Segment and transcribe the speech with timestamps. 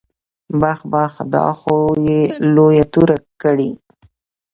[0.59, 2.21] بح بح دا خو يې
[2.53, 3.71] لويه توره کړې.